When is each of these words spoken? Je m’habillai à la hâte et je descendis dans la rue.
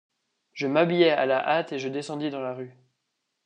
Je 0.53 0.65
m’habillai 0.65 1.11
à 1.11 1.27
la 1.27 1.47
hâte 1.47 1.73
et 1.73 1.77
je 1.77 1.87
descendis 1.87 2.31
dans 2.31 2.41
la 2.41 2.55
rue. 2.55 2.75